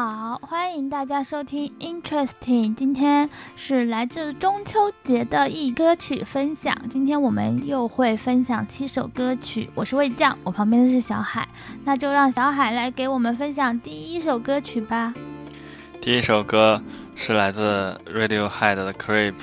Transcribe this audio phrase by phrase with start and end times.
[0.00, 2.72] 好，欢迎大家收听 Interesting。
[2.72, 6.72] 今天是来自中秋节的一歌曲分享。
[6.88, 9.68] 今天我们又会分享七首歌曲。
[9.74, 11.48] 我是魏酱，我旁边的是小海。
[11.84, 15.12] 那就让小海来给我们分享第一首歌曲吧。
[16.00, 16.80] 第一首歌
[17.16, 19.34] 是来自 Radiohead 的 Creep。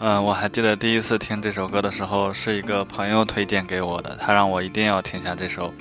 [0.00, 5.72] 嗯，我还记得第一次听这首歌的时候，是一个朋友推荐给我的，他让我一定要听下这首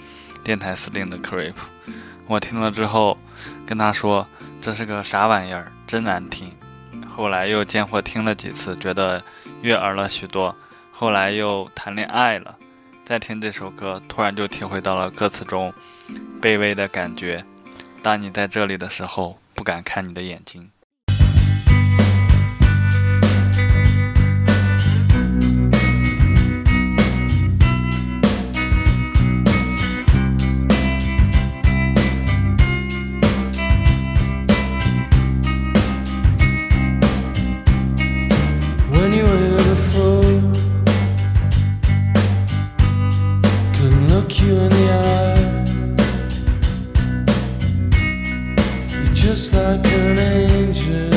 [0.45, 1.55] 电台司令的 Creep。
[2.25, 3.17] 我听了之后，
[3.67, 4.25] 跟他说
[4.61, 6.51] 这是个啥玩意儿，真难听。
[7.13, 9.21] 后来又见货听了几次，觉得
[9.61, 10.55] 悦耳了许多。
[10.91, 12.57] 后来又谈恋爱了，
[13.05, 15.73] 再听这首歌，突然就体会到了歌词中
[16.41, 17.43] 卑微的感觉。
[18.01, 20.71] 当你在这里的时候，不敢看你的眼睛。
[49.27, 51.16] just like an angel.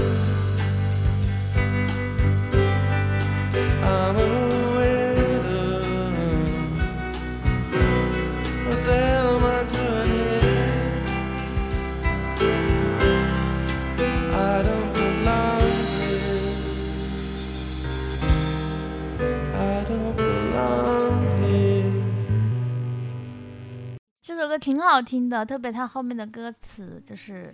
[24.61, 27.53] 挺好听的，特别他后面的歌词就是，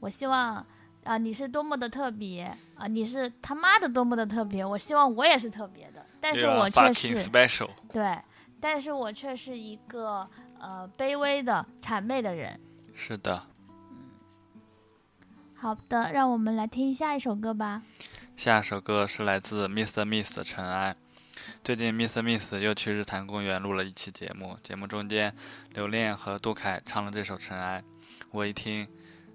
[0.00, 0.64] 我希望
[1.04, 2.44] 啊你是多么的特别
[2.76, 7.28] 啊你是他妈的多么的特别，我希望我也是特别的，但是我却是
[7.90, 8.18] 对，
[8.60, 10.26] 但是我却是一个
[10.60, 12.58] 呃卑微的谄媚的人。
[12.94, 13.42] 是的，
[13.90, 13.98] 嗯，
[15.56, 17.82] 好的，让我们来听下一首歌吧。
[18.36, 20.04] 下一首歌是来自 Mr.
[20.04, 20.94] Miss 的《尘埃》。
[21.62, 25.34] 最近 Miss Miss 又去日坛公园录了一期节目，节目中间
[25.70, 27.82] 刘恋和杜凯唱了这首《尘埃》，
[28.30, 28.88] 我一听，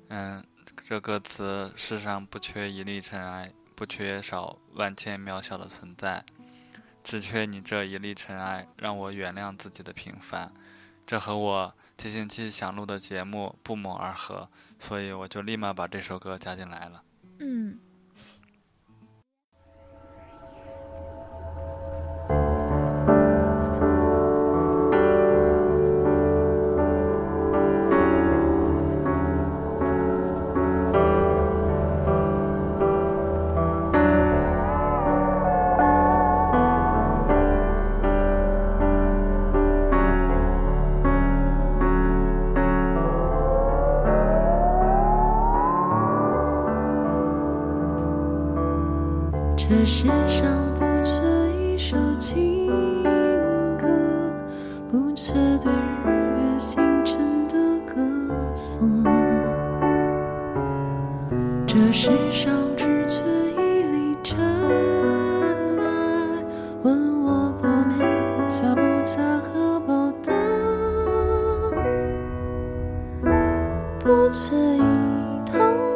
[0.09, 0.43] 嗯，
[0.81, 6.23] 这歌词世上不缺一粒尘埃，不缺少万千渺小的存在，
[7.03, 10.51] 只缺你这一粒尘埃，让我原谅自己的平凡。
[11.05, 14.49] 这和我这星期想录的节目不谋而合，
[14.79, 17.03] 所以我就立马把这首歌加进来了。
[17.39, 17.79] 嗯。
[74.81, 75.90] 低头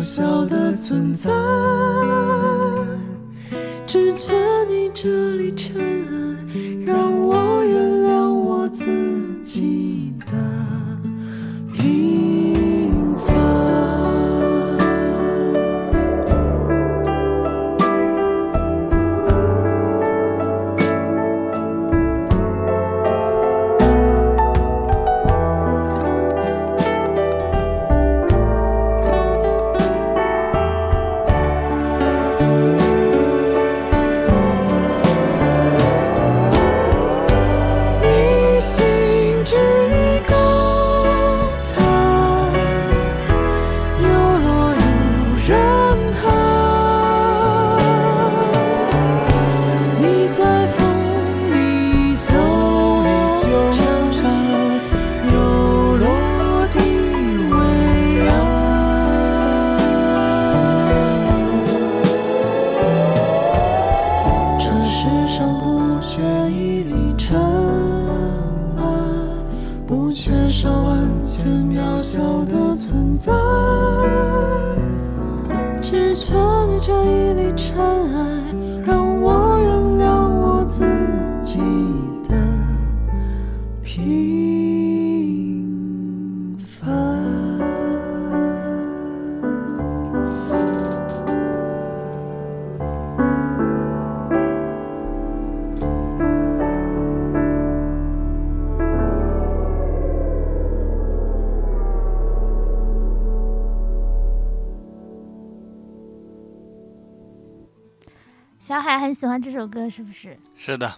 [0.00, 1.39] 渺小的存在。
[109.30, 110.36] 欢这首歌，是不是？
[110.56, 110.92] 是的，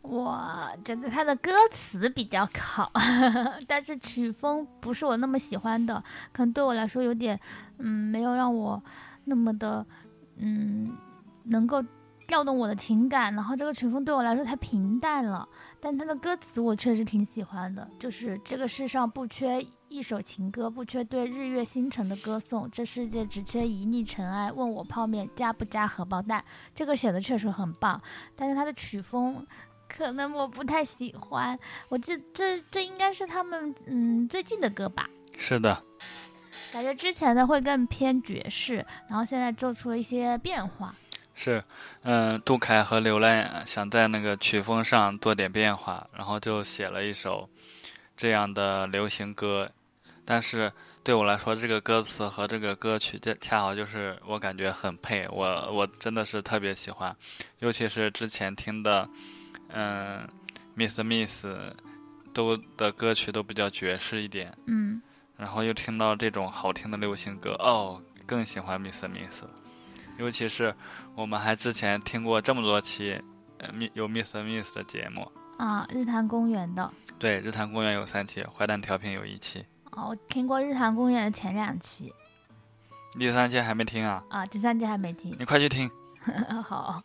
[0.00, 0.40] 我
[0.84, 2.90] 觉得他的歌词比较好，
[3.66, 7.38] 但是曲风不是我那么喜欢的，可能对我来说有点，
[7.78, 8.80] 嗯，没有让我
[9.24, 9.84] 那么的，
[10.36, 10.96] 嗯，
[11.44, 11.82] 能够
[12.28, 13.34] 调动我的情感。
[13.34, 15.48] 然后这个曲风对我来说太平淡了，
[15.80, 24.52] 但他的歌词我确实挺喜欢的，就是这个世上不缺一首情歌，不缺对日月星辰的歌颂，这世界只缺一粒尘埃。
[24.52, 26.44] 问我泡面加不加荷包蛋？
[26.72, 28.00] 这个写的确实很棒，
[28.36, 29.44] 但是他的曲风。
[29.88, 31.58] 可能我不太喜欢，
[31.88, 35.82] 我记这这应该是他们嗯最近的歌吧，是的，
[36.70, 40.94] 感觉之前的会更偏爵士，然后现在做出了一些变化。
[41.40, 41.62] 是，
[42.02, 47.48] 嗯，杜凯和刘兰想在那个曲风上做点变化，然后就写了一首
[48.16, 49.70] 这样的流行歌，
[50.24, 50.72] 但是
[51.04, 57.16] 对我来说，这个歌词和这个歌曲，这恰好就是我感觉很配，我我真的是特别喜欢，
[57.60, 59.08] 尤其是之前听的。
[59.70, 60.26] 嗯
[60.76, 61.46] ，Miss Miss
[62.34, 65.00] 都的歌曲都比较爵士一点，嗯，
[65.36, 69.50] 然后又听到这种好听的流行歌，哦，更喜欢 Miss Miss 了。
[70.18, 70.74] 尤其是
[71.14, 73.20] 我们还之前听过这么多期，
[73.58, 79.64] 呃，有 Miss Miss 的节目啊，日坛公园的，对，日坛公园有三期，坏蛋调频有一期。
[79.92, 82.12] 哦，我听过日坛公园的前两期，
[83.18, 84.22] 第三期还没听啊？
[84.28, 85.90] 啊，第三期还没听，你快去听。
[86.66, 87.00] 好。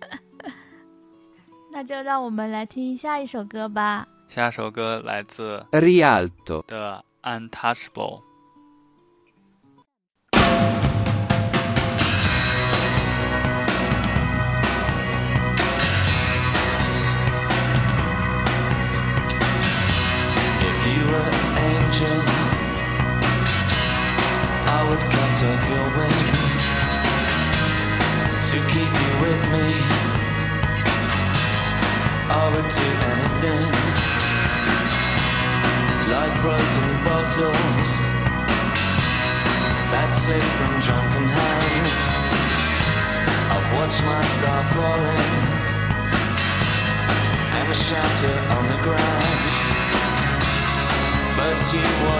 [1.72, 4.06] 那就让我们来听下一首歌吧。
[4.28, 7.04] 下一首歌来自 Rialto 的
[7.50, 8.20] 《Untouchable》。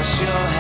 [0.04, 0.53] Wash your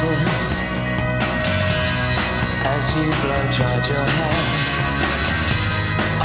[0.00, 0.46] chances
[2.72, 4.40] as you blow dried your hair.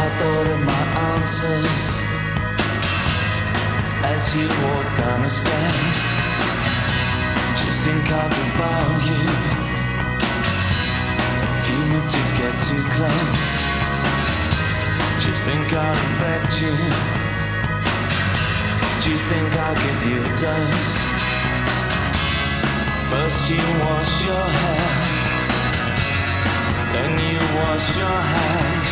[0.03, 1.84] I thought of my answers
[4.13, 5.98] as you walk down the stairs.
[7.58, 9.24] Do you think I'll defile you
[11.51, 13.48] if you were to get too close?
[15.20, 16.75] Do you think I'll infect you?
[19.01, 21.25] Do you think I'll give you a dose?
[23.15, 24.91] First you wash your hair,
[26.93, 28.91] then you wash your hands.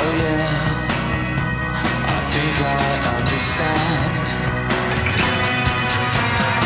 [0.00, 0.50] Oh yeah,
[2.16, 4.24] I think I understand.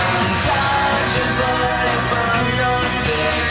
[0.08, 1.62] Untouchable
[1.96, 3.48] if I'm not fit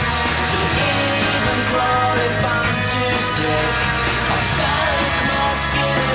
[0.50, 3.78] to even crawl if I'm too sick.
[4.34, 4.46] I'll
[5.30, 6.15] my skin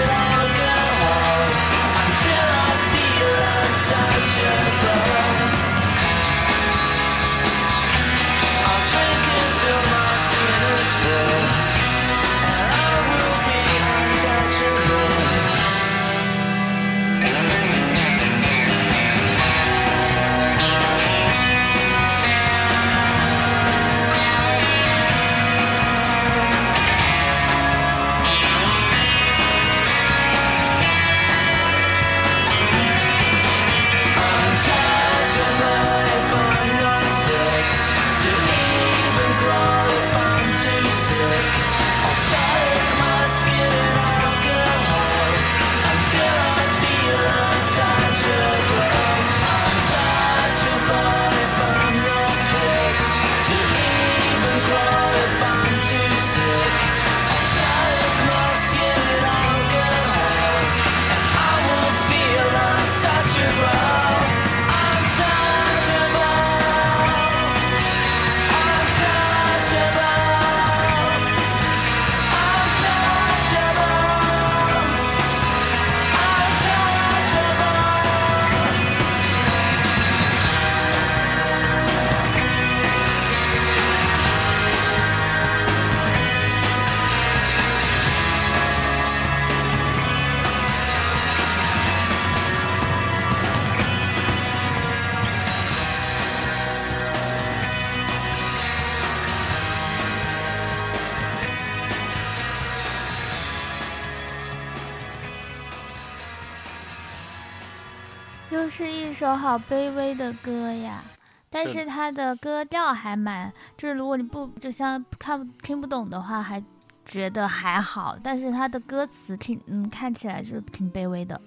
[108.70, 111.02] 是一首好卑微的歌呀，
[111.50, 116.62] 但是是它的歌调还蛮，就是如果你不就像看不听不懂的话，还
[117.04, 121.38] 觉得还好，但是它的歌词挺嗯看起来就是挺卑微的。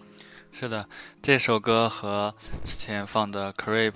[0.51, 0.87] 是的，
[1.21, 3.91] 这首歌和之前放的《Creep》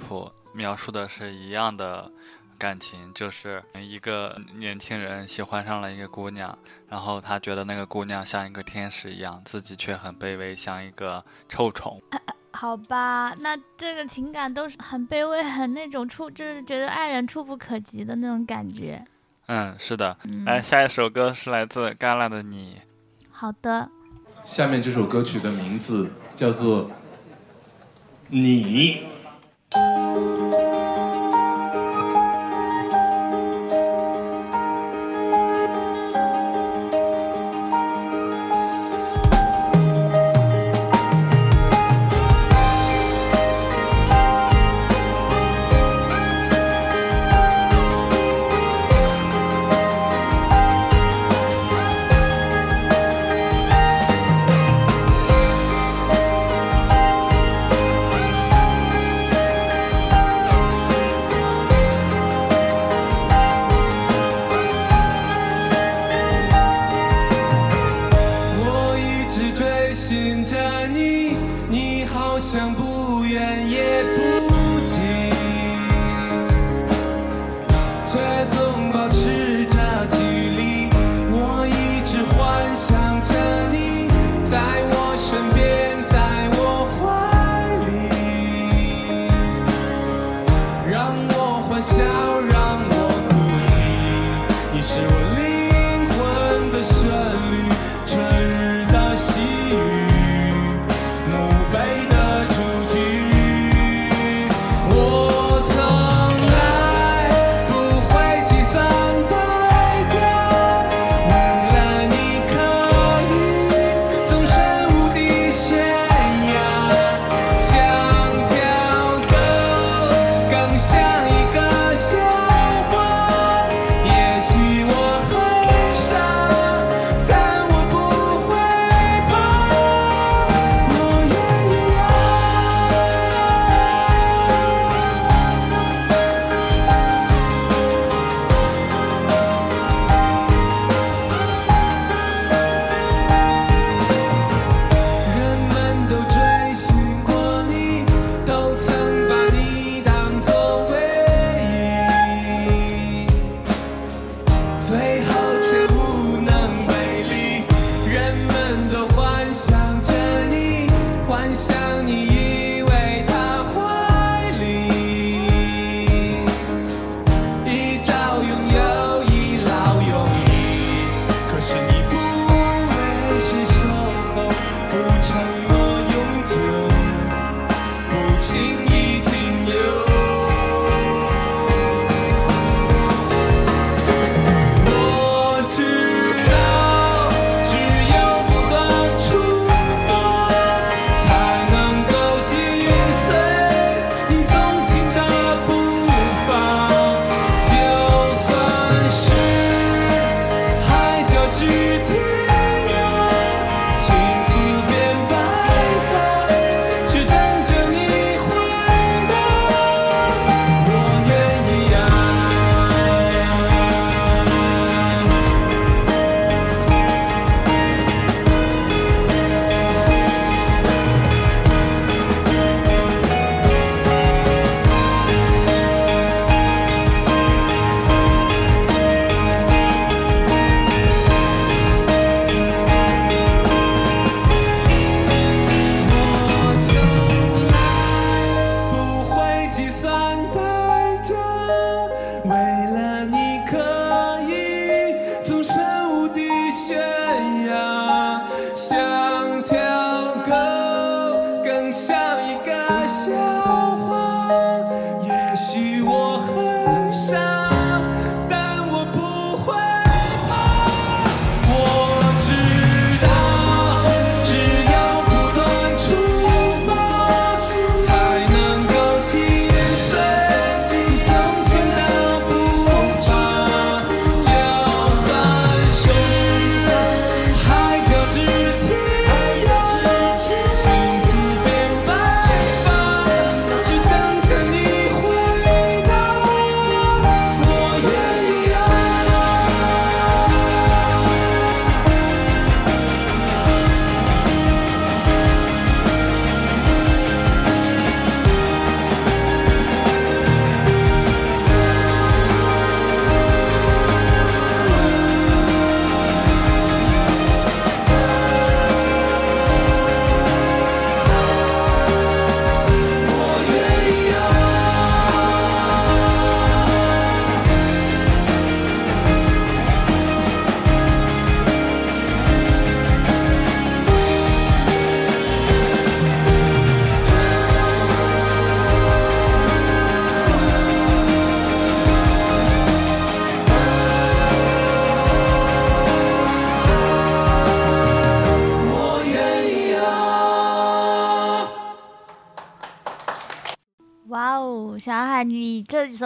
[0.54, 2.10] 描述的是一样的
[2.58, 6.58] 感情，就是一个年轻人喜欢上了一个姑娘，
[6.88, 12.02] 然后他觉得那个姑娘像一个天使一样，自己却很卑微，像一个臭虫。
[12.60, 19.06] 好吧，那这个情感都是很卑微，很那种触，就是觉得爱人触不可及的那种感觉。
[19.46, 20.18] 嗯，是的。
[20.24, 22.82] 嗯，来，下一首歌是来自戛纳的你。
[23.30, 23.88] 好的，
[24.44, 26.86] 下面这首歌曲的名字叫做
[28.30, 29.06] 《》。你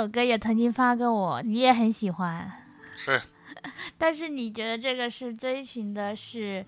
[0.02, 2.52] 首歌也曾经发给我，你也很喜欢，
[2.98, 3.22] 是
[4.00, 6.66] 但是你觉得这个是追寻的是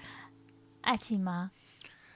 [0.81, 1.49] 爱情吗？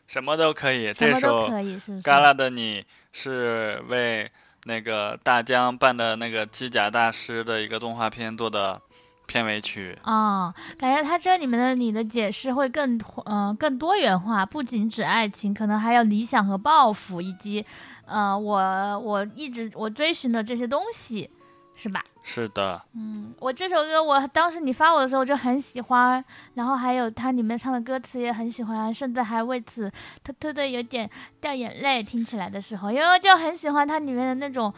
[0.05, 0.93] 什么都可以。
[0.93, 2.03] 这首可以，是不《是？
[2.03, 4.29] 旮旯的你》是为
[4.65, 8.79] 那个大疆办的那个机甲大师的一个动画片做的
[9.25, 9.97] 片尾曲。
[10.03, 17.65] 哦，感觉它这里面的你的解释会更嗯、呃更多元化，不仅指爱情，可能还有理想和抱负，以及
[18.07, 21.29] 呃我我一直我追寻的这些东西，
[21.75, 22.03] 是吧？
[22.23, 26.23] 是的，嗯，我这首歌我当时你发我的时候我就很喜欢，
[26.55, 29.89] 然后还有它里面唱的歌词也很喜欢，甚至还为此
[30.23, 34.73] 偷偷的有点掉眼泪，听起来的时候，因为就很喜欢它里面的那种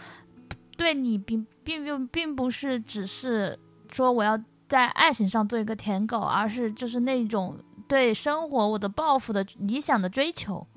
[0.78, 3.58] 对你并并并并不是只是
[3.92, 10.68] 说我要在爱情上做一个舔狗，而是就是那种对生活我的抱负的理想的追求。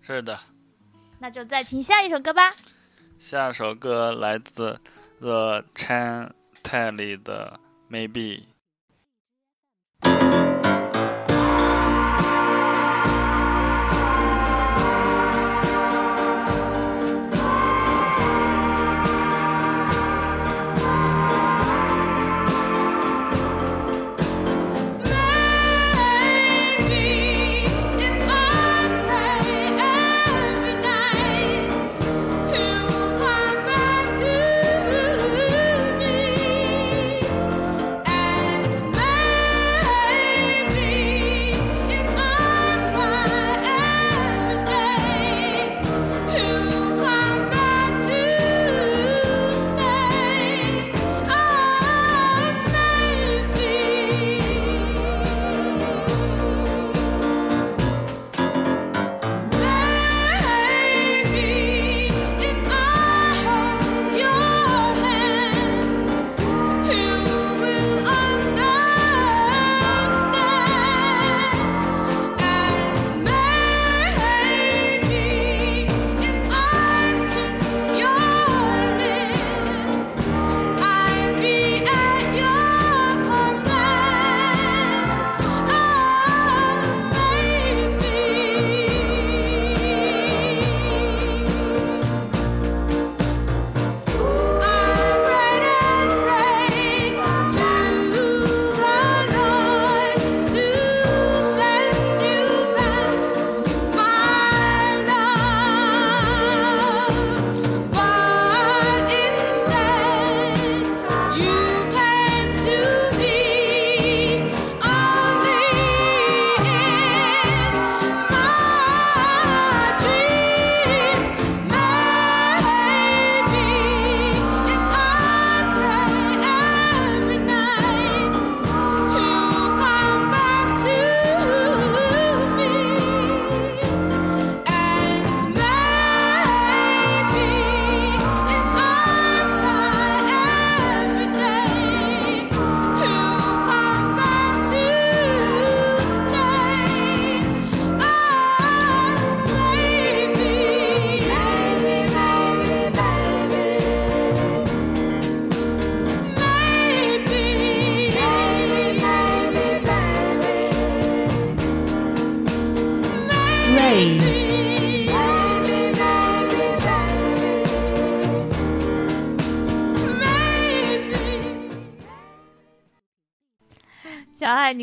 [0.00, 0.38] 是的。
[1.20, 2.52] 那就再听下一首歌吧。
[3.18, 4.80] 下首歌来自
[5.20, 7.56] The chantelle。
[7.90, 8.42] Maybe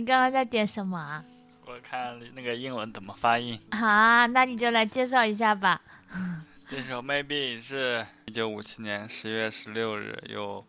[0.05, 1.25] 你刚刚在点什么啊？
[1.65, 3.59] 我看那个英文怎么发音。
[3.71, 5.81] 啊，那你就来介绍一下吧。
[6.69, 10.63] 这首 Maybe 是一九五七年十月十六日由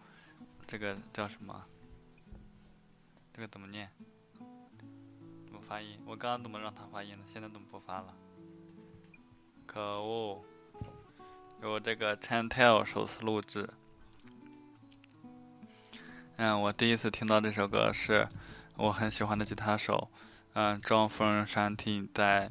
[0.67, 1.63] 这个叫什么？
[3.35, 3.91] 这个怎么念？
[5.45, 6.01] 怎么发音？
[6.07, 7.19] 我刚刚怎么让他发音的？
[7.31, 8.15] 现在怎么不发了？
[9.67, 10.43] 可恶！
[11.61, 13.69] 由这个 Chantel 首次录制。
[16.37, 18.27] 嗯，我第一次听到这首歌是
[18.77, 20.09] 我很喜欢的吉他手，
[20.53, 22.51] 嗯，John Frusciante 在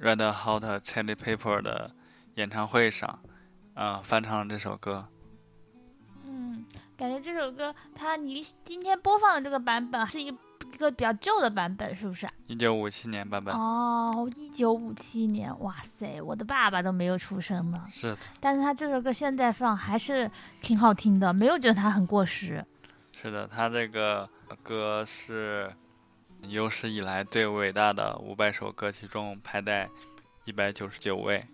[0.00, 1.92] Red Hot Chili Pepper 的
[2.34, 3.20] 演唱会上，
[3.74, 5.06] 啊、翻唱了这首歌。
[6.24, 6.64] 嗯，
[6.96, 12.28] 感觉这首歌它你今天播放的这个版本是一一个比较旧的版本，是不是？
[12.46, 17.82] 一九五七年版本，哦，一九五七年，哇塞，我的爸爸都没有出生呢。
[17.88, 22.64] 是的，但是他这首歌现在放还是挺好听的，没有觉得它很过时。
[23.20, 24.28] 是的他这个
[24.62, 25.72] 歌是
[26.42, 29.88] 有史以来最伟大的五百首歌曲中排在
[30.44, 31.44] 一百九十九位。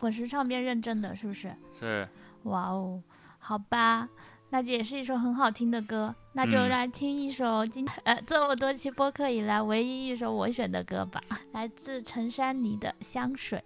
[0.00, 1.54] 滚石唱片认证的是不是？
[1.78, 2.08] 是。
[2.44, 3.02] 哇哦
[3.38, 4.08] 好吧
[4.50, 11.20] 那这也是一首很好听的歌那就来听一首今呃这么多期播客以来唯一一首我选的歌吧
[11.52, 13.62] 来自陈珊妮的香水。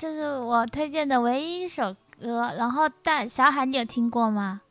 [0.00, 4.62] 这是我推荐的唯一一首歌，然后但小海你有听过吗？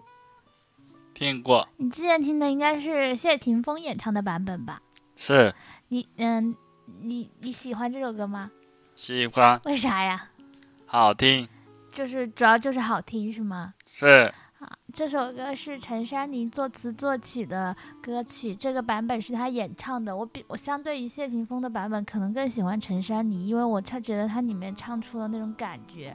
[1.13, 1.69] 听过。
[1.77, 4.81] 你之前听的应该是谢霆锋演唱的版本吧？
[5.15, 5.53] 是。
[5.89, 6.55] 你嗯，
[7.01, 8.49] 你你喜欢这首歌吗？
[8.95, 9.61] 喜欢。
[9.65, 10.29] 为啥呀？
[10.87, 11.47] 好听。
[11.91, 13.75] 就是主要就是好听，是吗？
[13.87, 14.33] 是。
[14.99, 20.13] 这首歌是陈珊妮作词作曲的歌曲，这个版本是她演唱的。
[20.13, 26.13] 我比我相对于谢霆锋的版本，可能更喜欢陈珊妮，因为我唱觉得她里面唱出了那种感觉。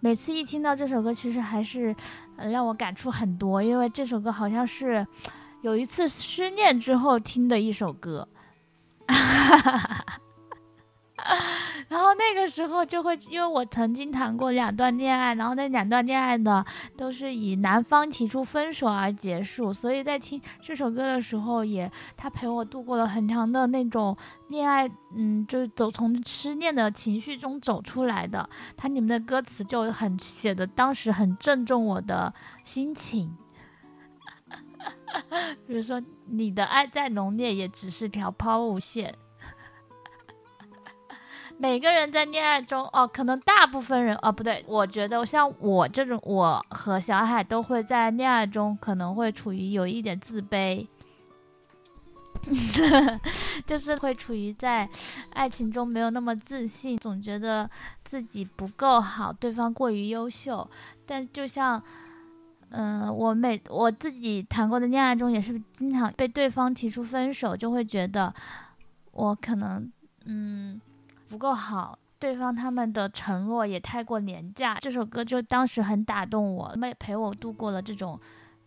[0.00, 1.94] 每次一听到这首歌，其实还是、
[2.38, 5.06] 呃、让我感触很多，因为这首歌好像是
[5.60, 8.26] 有一次失恋之后听的一首歌。
[12.48, 16.64] 时候就会，因为我曾经谈过两段恋爱，然后那两段恋爱呢
[16.96, 24.16] 都是以男方提出分手而结束，所以在听这首歌的时候也，他陪我度过了很长的那种
[24.48, 28.48] 恋爱，嗯，就是走从失恋的情绪中走出来的。
[28.76, 32.32] 它里面的歌词就很写的，当时很正中我的
[32.64, 33.36] 心情。
[35.66, 39.14] 比如说，你的爱再浓烈，也只是条抛物线。
[41.60, 50.86] 每个人在恋爱中，哦，可能大部分人，哦，不对，我觉得像我这种，我和小海都会在恋爱中可能会处于有一点自卑，
[53.66, 54.88] 就是会处于在
[55.32, 57.68] 爱情中没有那么自信，总觉得
[58.04, 60.70] 自己不够好，对方过于优秀。
[61.04, 61.82] 但就像，
[62.70, 68.32] 嗯、我每我自己谈过的恋爱中，也是经常被对方提出分手，就会觉得
[69.10, 69.90] 我可能，
[70.24, 70.80] 嗯。
[71.28, 74.76] 不够好，对方他们的承诺也太过廉价。
[74.80, 78.18] 这首歌就当时很打动我，陪陪我度过了这种，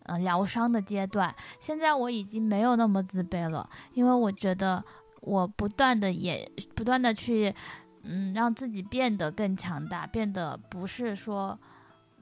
[0.04, 1.34] 呃，疗伤的阶段。
[1.60, 4.84] 现在我已经没有那么自卑了，因为我觉得
[5.22, 7.54] 我不断的也不断的去，
[8.04, 11.58] 嗯，让自己变得更强大，变得不是说，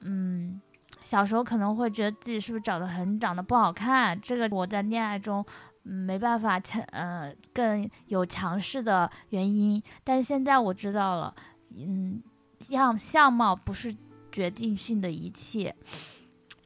[0.00, 0.60] 嗯。
[1.02, 5.44] 小时候可能会觉得自己是不是长得很长得不好看，这个我在恋爱中，
[5.82, 9.82] 没办法强，呃，更有强势的原因。
[10.04, 11.34] 但是现在我知道了，
[11.76, 12.22] 嗯，
[12.68, 13.94] 样相貌不是
[14.30, 15.74] 决定性的一切。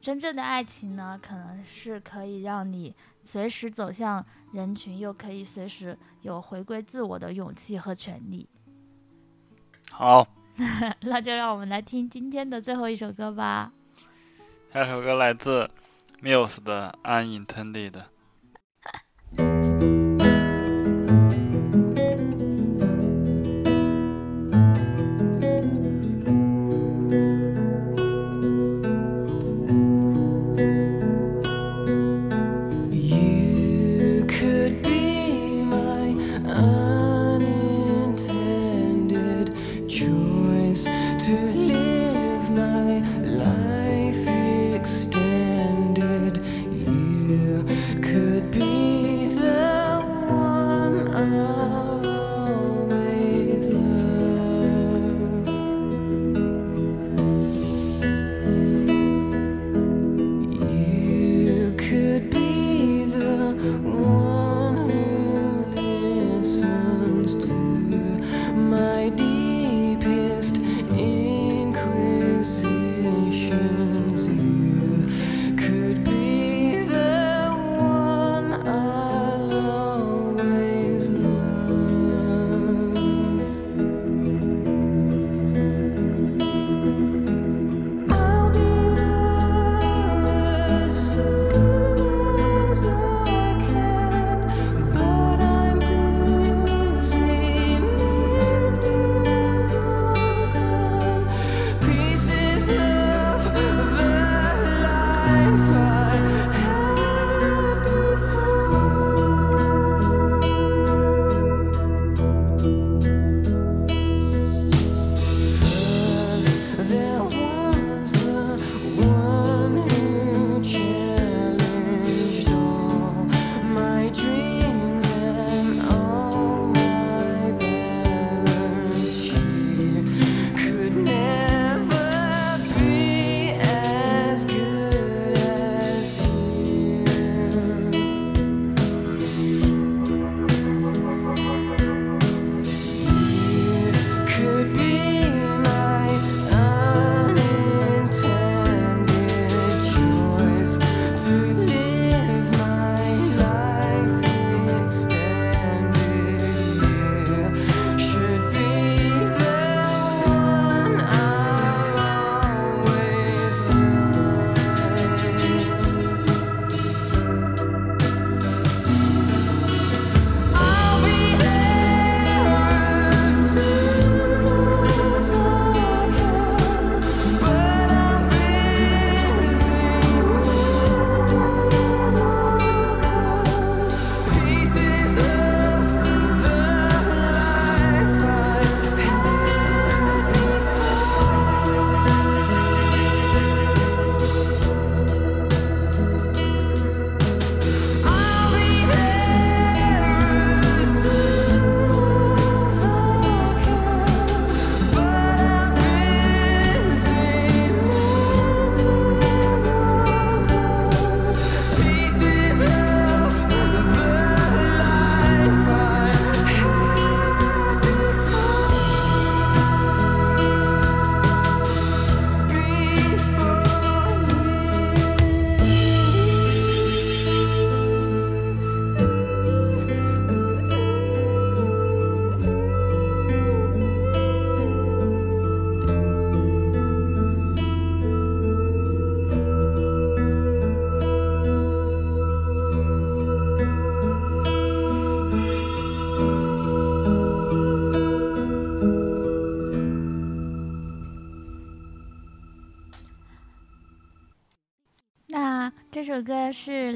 [0.01, 8.49] 真正的爱情呢，可能是可以让你随时走向人群，又可以随时有回归自我的勇气和权利。
[9.91, 10.27] 好。
[11.03, 13.73] 那就让我们来听今天的最后一首歌吧。
[14.71, 15.69] 下首歌来自
[16.23, 16.97] Muse 的
[17.45, 17.91] 《Unintended》。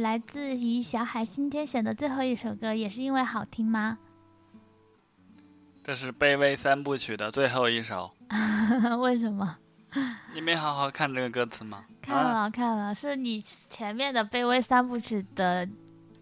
[0.08, 3.98] 来自于小海今天选的最后一首歌，也是因为好听吗？
[5.84, 8.10] 这是卑微三部曲的最后一首。
[9.00, 9.58] 为什么？
[10.32, 11.84] 你没好好看这个歌词吗？
[12.00, 15.68] 看啊、了看了，是你前面的《卑微三部曲》的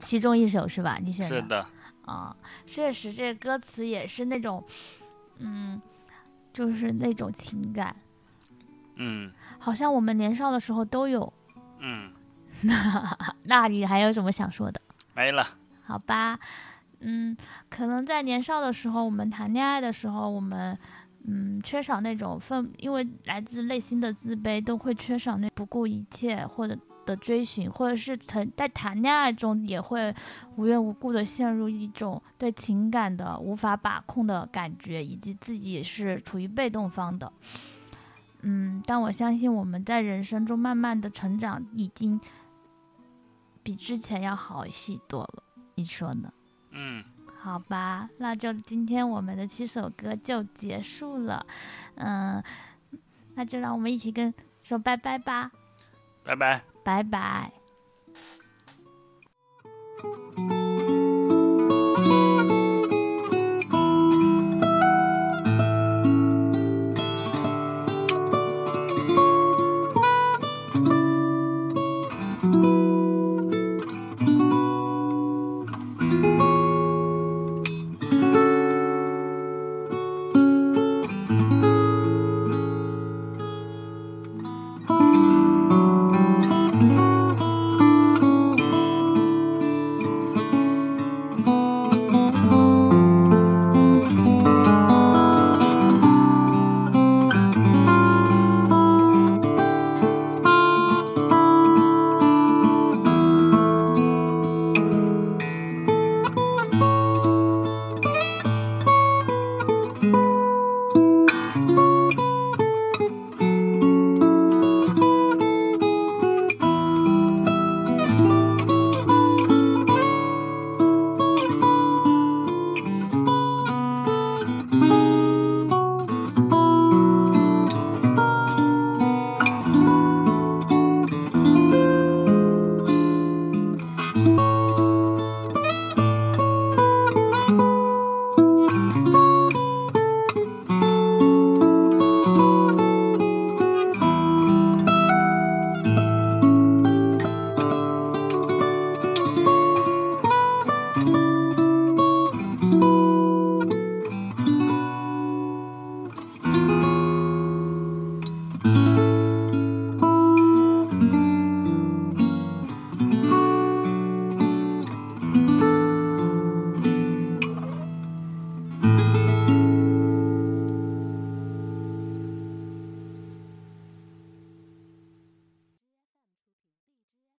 [0.01, 0.99] 其中一首是吧？
[1.01, 1.65] 你选的是的，
[2.07, 4.65] 啊，确实这个歌词也是那种，
[5.39, 5.81] 嗯，
[6.53, 7.95] 就是那种情感，
[8.97, 11.33] 嗯好像我们年少的时候都有。
[11.79, 12.11] 嗯，
[12.63, 14.81] 那 那你还有什么想说的？
[15.15, 15.47] 没了。
[15.85, 16.39] 好吧，
[17.01, 17.37] 嗯，
[17.69, 20.77] 可能在年少的时候，我们谈恋爱的时候，我们
[21.27, 30.13] 嗯缺少那种愤，因为来自内心的自卑，都会缺少那不顾一切或者的追寻，或者是谈在谈恋爱中也会
[30.57, 37.33] 无缘无故的陷入一种对情感的无法把控的感觉，以及自己是处于被动方的。
[38.43, 42.21] 嗯，但我相信我们在人生中慢慢的成长，已经
[43.67, 45.43] 比之前要好戏多了
[45.75, 46.33] 你说呢？
[46.71, 47.05] 嗯。
[47.37, 51.47] 好吧那就今天我们的七首歌就结束了
[51.95, 52.43] 嗯
[53.37, 54.33] 那就让我们一起跟
[54.65, 55.51] 说拜拜吧
[56.25, 56.63] 拜拜。
[56.85, 57.53] 拜拜。